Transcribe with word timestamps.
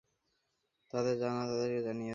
তারা 0.93 1.01
তাদের 1.03 1.15
জানা 1.17 1.41
কথা 1.41 1.55
তাকে 1.61 1.79
জানিয়ে 1.79 1.99
দেন। 1.99 2.09